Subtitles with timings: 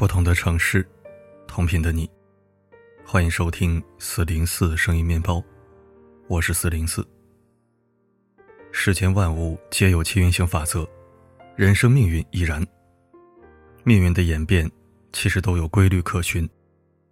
[0.00, 0.88] 不同的城市，
[1.46, 2.10] 同频的你，
[3.04, 5.44] 欢迎收听四零四声音面包，
[6.26, 7.06] 我是四零四。
[8.72, 10.88] 世间万物皆有其运行法则，
[11.54, 12.66] 人生命运亦然。
[13.84, 14.66] 命运的演变
[15.12, 16.48] 其实都有规律可循，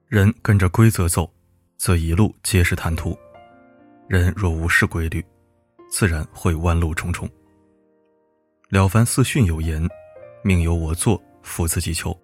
[0.07, 1.31] 人跟着规则走，
[1.77, 3.15] 则一路皆是坦途；
[4.09, 5.23] 人若无视规律，
[5.91, 7.29] 自然会弯路重重。
[8.71, 9.87] 《了凡四训》有言
[10.43, 12.19] ：“命由我作，福自己求。”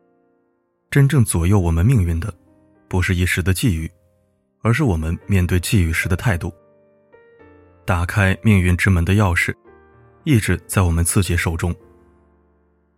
[0.94, 2.32] 真正左右我们命运的，
[2.86, 3.90] 不是一时的际遇，
[4.62, 6.54] 而是我们面对际遇时的态度。
[7.84, 9.52] 打开命运之门的钥匙，
[10.22, 11.74] 一直在我们自己手中。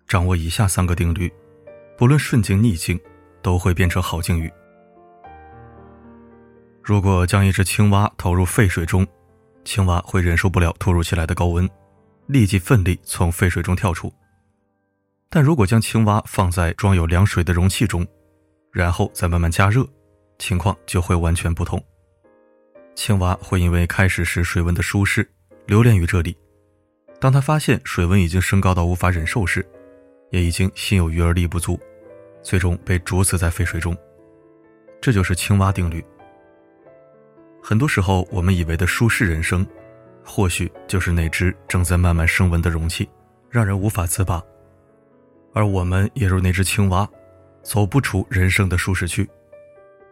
[0.06, 1.32] 掌握以下三个定律，
[1.96, 3.00] 不论顺境逆境，
[3.40, 4.52] 都会变成好境遇。
[6.82, 9.06] 如果将一只青蛙投入沸水中，
[9.64, 11.66] 青蛙会忍受不了突如其来的高温，
[12.26, 14.12] 立即奋力从沸水中跳出。
[15.28, 18.06] 但如果将青蛙放在装有凉水的容器中，
[18.72, 19.86] 然后再慢慢加热，
[20.38, 21.82] 情况就会完全不同。
[22.94, 25.28] 青蛙会因为开始时水温的舒适，
[25.66, 26.32] 留恋于这里；
[27.20, 29.66] 当他发现水温已经升高到无法忍受时，
[30.30, 31.78] 也已经心有余而力不足，
[32.42, 33.96] 最终被煮死在沸水中。
[35.00, 36.02] 这就是青蛙定律。
[37.62, 39.66] 很多时候，我们以为的舒适人生，
[40.24, 43.08] 或许就是那只正在慢慢升温的容器，
[43.50, 44.42] 让人无法自拔。
[45.56, 47.08] 而我们也如那只青蛙，
[47.62, 49.26] 走不出人生的舒适区，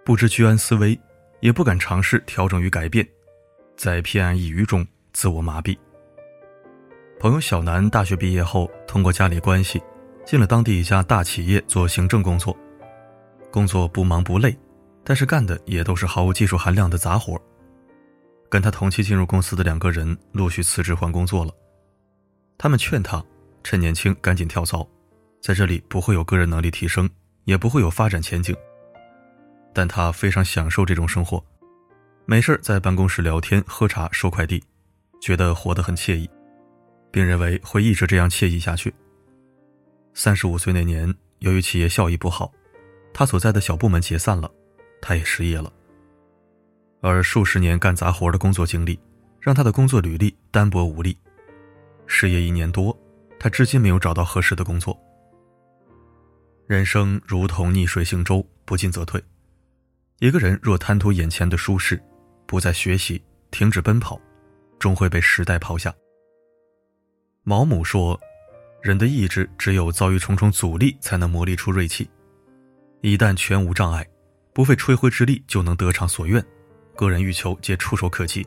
[0.02, 0.98] 不知居安思危，
[1.40, 3.06] 也不敢尝试调整与改变，
[3.76, 5.76] 在偏安一隅中自我麻痹。
[7.20, 9.82] 朋友小南大学毕业后，通过家里关系，
[10.24, 12.56] 进了当地一家大企业做行政工作，
[13.50, 14.56] 工作不忙不累，
[15.04, 17.38] 但是干的也都是毫无技术含量的杂活。
[18.48, 21.52] 跟他同期进入公司的两个人陆续辞职换工作了，
[22.56, 23.22] 他们劝他
[23.62, 24.88] 趁年轻赶紧跳槽。
[25.44, 27.06] 在这里不会有个人能力提升，
[27.44, 28.56] 也不会有发展前景。
[29.74, 31.44] 但他非常享受这种生活，
[32.24, 34.64] 没事在办公室聊天、喝茶、收快递，
[35.20, 36.26] 觉得活得很惬意，
[37.10, 38.94] 并认为会一直这样惬意下去。
[40.14, 42.50] 三十五岁那年，由于企业效益不好，
[43.12, 44.50] 他所在的小部门解散了，
[45.02, 45.70] 他也失业了。
[47.02, 48.98] 而数十年干杂活的工作经历，
[49.42, 51.14] 让他的工作履历单薄无力。
[52.06, 52.98] 失业一年多，
[53.38, 54.98] 他至今没有找到合适的工作。
[56.66, 59.22] 人生如同逆水行舟，不进则退。
[60.20, 62.02] 一个人若贪图眼前的舒适，
[62.46, 64.18] 不再学习，停止奔跑，
[64.78, 65.94] 终会被时代抛下。
[67.42, 68.18] 毛姆说
[68.80, 72.08] ：“人的意志只有遭遇重重阻力，才能磨砺出锐气。
[73.02, 74.06] 一旦全无障碍，
[74.54, 76.42] 不费吹灰之力就能得偿所愿，
[76.96, 78.46] 个人欲求皆触手可及，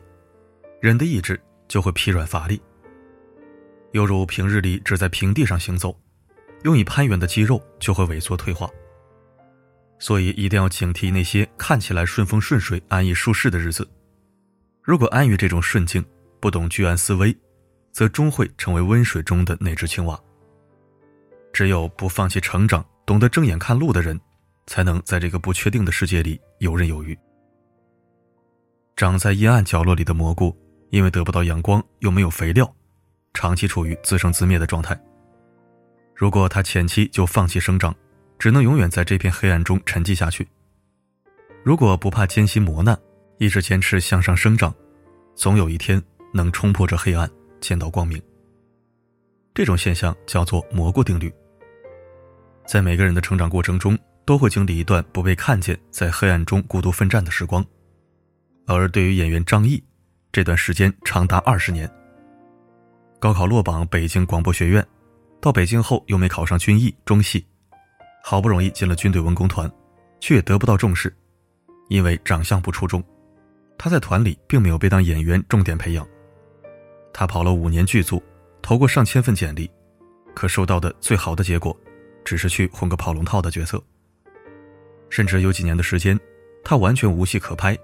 [0.80, 2.60] 人的意志就会疲软乏力，
[3.92, 5.96] 犹如平日里只在平地上行走。”
[6.64, 8.68] 用以攀援的肌肉就会萎缩退化，
[9.98, 13.88] 所以一定要警惕那些看起来顺风顺水、安逸舒适的日子。
[14.82, 16.04] 如果安于这种顺境，
[16.40, 17.36] 不懂居安思危，
[17.92, 20.18] 则终会成为温水中的那只青蛙。
[21.52, 24.18] 只有不放弃成长、懂得睁眼看路的人，
[24.66, 27.18] 才能在这个不确定的世界里游刃有余。
[28.96, 30.56] 长在阴暗角落里的蘑菇，
[30.90, 32.72] 因为得不到阳光又没有肥料，
[33.32, 34.98] 长期处于自生自灭的状态。
[36.18, 37.94] 如果他前期就放弃生长，
[38.40, 40.44] 只能永远在这片黑暗中沉寂下去。
[41.62, 42.98] 如果不怕艰辛磨难，
[43.36, 44.74] 一直坚持向上生长，
[45.36, 46.02] 总有一天
[46.34, 47.30] 能冲破这黑暗，
[47.60, 48.20] 见到光明。
[49.54, 51.32] 这种现象叫做蘑菇定律。
[52.66, 57.64] 在每个人的成长过程中，都会经历一段不被看见，在黑暗中孤独奋战的时光。
[58.66, 59.80] 而对于演员张译，
[60.32, 61.88] 这段时间长达二十年。
[63.20, 64.84] 高考落榜北京广播学院。
[65.40, 67.44] 到北京后又没考上军艺中戏，
[68.24, 69.70] 好不容易进了军队文工团，
[70.20, 71.14] 却也得不到重视，
[71.88, 73.02] 因为长相不出众。
[73.78, 76.06] 他在团里并没有被当演员重点培养。
[77.12, 78.20] 他跑了五年剧组，
[78.60, 79.70] 投过上千份简历，
[80.34, 81.76] 可收到的最好的结果，
[82.24, 83.82] 只是去混个跑龙套的角色。
[85.08, 86.18] 甚至有几年的时间，
[86.64, 87.78] 他完全无戏可拍，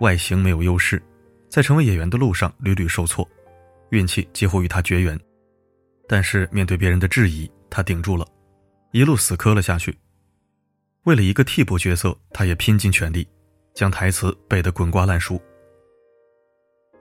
[0.00, 1.00] 外形没有优势，
[1.50, 3.28] 在成为演员的路上屡屡受挫，
[3.90, 5.18] 运气几乎与他绝缘。
[6.08, 8.26] 但是面对别人的质疑，他顶住了，
[8.92, 9.96] 一路死磕了下去。
[11.04, 13.28] 为了一个替补角色，他也拼尽全力，
[13.74, 15.40] 将台词背得滚瓜烂熟。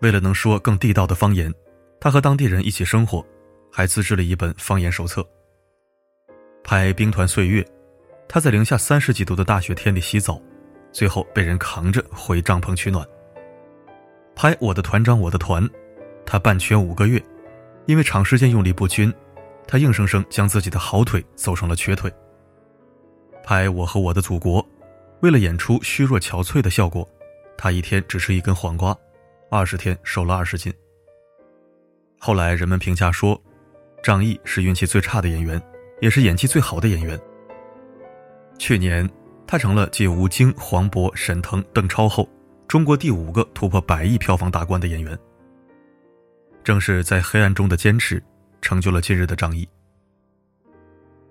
[0.01, 1.51] 为了能说更地道的方言，
[2.01, 3.25] 他和当地人一起生活，
[3.71, 5.25] 还自制了一本方言手册。
[6.63, 7.61] 拍《兵团岁月》，
[8.27, 10.41] 他在零下三十几度的大雪天里洗澡，
[10.91, 13.07] 最后被人扛着回帐篷取暖。
[14.35, 15.63] 拍《我的团长我的团》，
[16.25, 17.23] 他半圈五个月。
[17.87, 19.11] 因为长时间用力不均，
[19.65, 22.13] 他硬生生将自己的好腿走成了瘸腿。
[23.43, 24.61] 拍《我和我的祖国》，
[25.21, 27.07] 为了演出虚弱憔悴的效果，
[27.57, 28.95] 他一天只吃一根黄瓜，
[29.49, 30.71] 二十天瘦了二十斤。
[32.19, 33.41] 后来人们评价说，
[34.03, 35.61] 张译是运气最差的演员，
[36.01, 37.17] 也是演技最好的演员。
[38.59, 39.09] 去年，
[39.47, 42.27] 他成了继吴京、黄渤、沈腾、邓超后，
[42.67, 45.17] 中国第五个突破百亿票房大关的演员。
[46.67, 48.21] 正是在黑暗中的坚持，
[48.61, 49.65] 成就了今日的张译。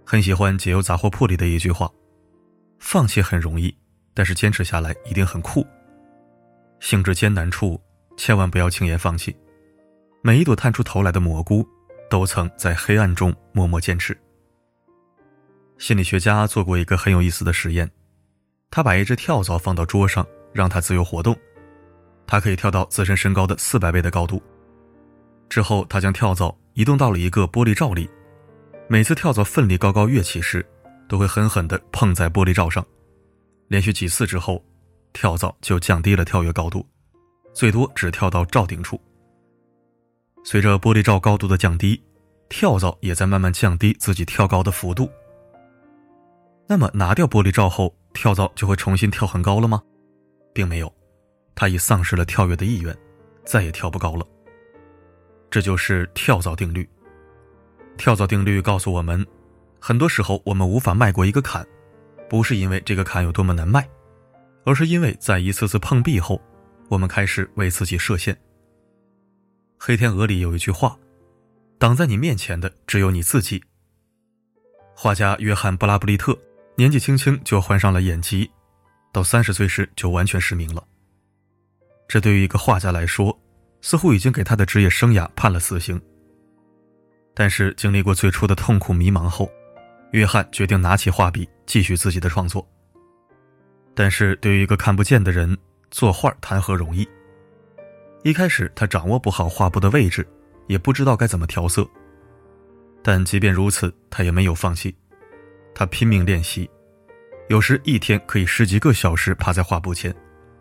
[0.03, 1.93] 很喜欢《解忧杂货铺》里的一句话
[2.81, 3.77] ：“放弃很容易，
[4.15, 5.63] 但是坚持下来一定很酷。
[6.81, 7.79] 性质艰难处，
[8.17, 9.37] 千万不要轻言放弃。
[10.23, 11.69] 每一朵探出头来的蘑菇，
[12.09, 14.17] 都曾在黑暗中默默坚持。”
[15.77, 17.91] 心理学家做过一个很有意思的实验，
[18.71, 21.37] 他把一只跳蚤放到桌上，让它自由活动，
[22.27, 24.43] 它可以跳到自身身高的四百倍的高度。
[25.49, 28.09] 之后，他将跳蚤移动到了一个玻璃罩里。
[28.89, 30.65] 每次跳蚤奋力高高跃起时，
[31.09, 32.85] 都会狠狠地碰在玻璃罩上。
[33.69, 34.65] 连续几次之后，
[35.13, 36.87] 跳蚤就降低了跳跃高度，
[37.53, 39.01] 最多只跳到罩顶处。
[40.45, 42.01] 随着玻璃罩高度的降低，
[42.49, 45.11] 跳蚤也在慢慢降低自己跳高的幅度。
[46.69, 49.83] 那么，拿掉玻璃罩后，跳蚤就会重新跳很高了吗？
[50.53, 50.93] 并没有，
[51.55, 52.97] 它已丧失了跳跃的意愿，
[53.45, 54.27] 再也跳不高了。
[55.51, 56.89] 这就是跳蚤定律。
[57.97, 59.27] 跳蚤定律告诉我们，
[59.81, 61.67] 很多时候我们无法迈过一个坎，
[62.29, 63.89] 不是因为这个坎有多么难迈，
[64.65, 66.41] 而是因为在一次次碰壁后，
[66.89, 68.35] 我们开始为自己设限。
[69.79, 70.99] 《黑天鹅》里有一句话
[71.79, 73.63] ：“挡在你面前的只有你自己。”
[74.95, 76.37] 画家约翰·布拉布利特
[76.77, 78.51] 年纪轻轻就患上了眼疾，
[79.13, 80.83] 到三十岁时就完全失明了。
[82.09, 83.39] 这对于一个画家来说，
[83.81, 86.01] 似乎已经给他的职业生涯判了死刑。
[87.35, 89.51] 但是经历过最初的痛苦迷茫后，
[90.13, 92.67] 约翰决定拿起画笔继续自己的创作。
[93.95, 95.57] 但是对于一个看不见的人，
[95.91, 97.07] 作画谈何容易？
[98.23, 100.27] 一开始他掌握不好画布的位置，
[100.67, 101.89] 也不知道该怎么调色。
[103.03, 104.95] 但即便如此，他也没有放弃，
[105.75, 106.69] 他拼命练习，
[107.49, 110.13] 有时一天可以十几个小时趴在画布前，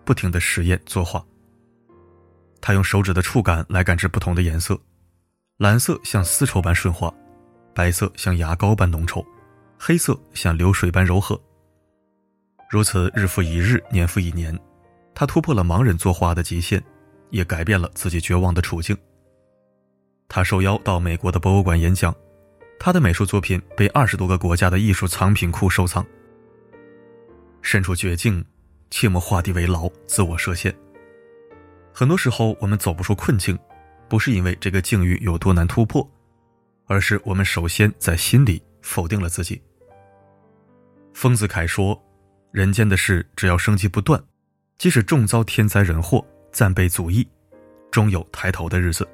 [0.04, 1.26] 不停地实验作画。
[2.68, 4.76] 他用手指的触感来感知不同的颜色。
[5.58, 7.14] 蓝色像丝绸般顺滑，
[7.76, 9.24] 白色像牙膏般浓稠，
[9.78, 11.40] 黑色像流水般柔和。
[12.68, 14.60] 如此日复一日，年复一年，
[15.14, 16.84] 他突破了盲人作画的极限，
[17.30, 18.98] 也改变了自己绝望的处境。
[20.28, 22.16] 他受邀到美国的博物馆演讲，
[22.80, 26.04] 他的美术作品被二十多个国家的艺术藏品库收藏。
[27.62, 28.44] 身处绝境，
[28.90, 30.76] 切莫画地为牢，自我设限。
[31.97, 33.57] 很多时候，我们走不出困境。
[34.09, 36.06] 不是因为这个境遇有多难突破，
[36.88, 39.59] 而是我们首先在心里否定了自己。
[41.13, 42.00] 丰子恺说
[42.51, 44.21] ：“人间的事，只要生机不断，
[44.77, 47.25] 即使重遭天灾人祸、暂被阻抑，
[47.89, 49.07] 终有抬头的日子。”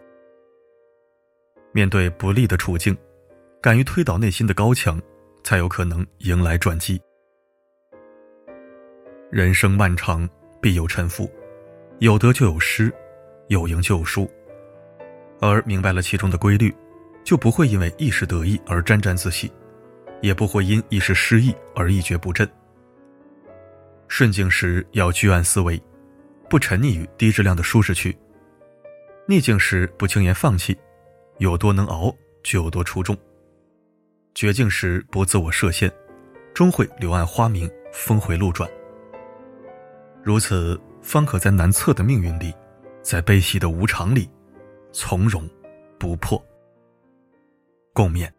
[1.72, 2.98] 面对不利的处境，
[3.62, 5.00] 敢于推倒内心的高墙，
[5.44, 7.00] 才有可能迎来转机。
[9.30, 10.28] 人生漫长，
[10.60, 11.32] 必有沉浮，
[12.02, 12.92] 有得就有失，
[13.50, 14.28] 有赢就有输。
[15.40, 16.74] 而明白了其中的规律，
[17.24, 19.52] 就不会因为一时得意而沾沾自喜，
[20.20, 22.50] 也不会因一时失意而一蹶不振。
[24.08, 25.80] 顺境时要居安思危，
[26.50, 28.12] 不沉溺于低质量的舒适区；
[29.28, 30.76] 逆境时不轻言放弃，
[31.38, 33.16] 有多能熬就有多出众；
[34.34, 35.92] 绝境时不自我设限，
[36.52, 38.68] 终会柳暗花明，峰回路转。
[40.24, 42.54] 如此，方可在难测的命运里，
[43.02, 44.30] 在悲喜的无常里。
[44.94, 45.50] 从容
[45.98, 46.44] 不迫，
[47.94, 48.30] 共勉。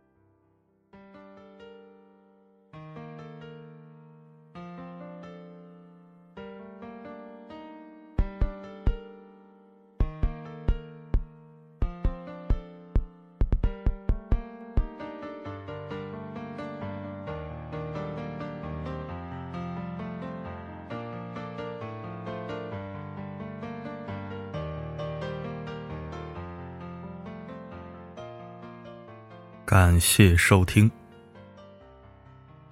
[29.72, 30.90] 感谢收听。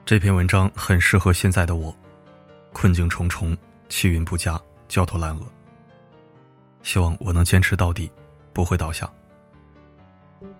[0.05, 1.97] 这篇文章很适合现在的我，
[2.75, 3.57] 困境重重，
[3.89, 5.47] 气运不佳，焦头烂额。
[6.83, 8.13] 希望我能坚持到底，
[8.53, 9.11] 不会倒下。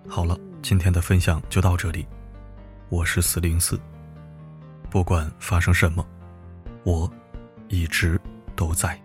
[0.09, 2.07] 好了，今天的分享就到这里。
[2.89, 3.79] 我是四零四，
[4.89, 6.03] 不管发生什么，
[6.83, 7.07] 我
[7.67, 8.19] 一直
[8.55, 8.99] 都在。